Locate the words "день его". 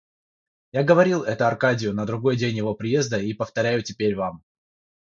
2.35-2.73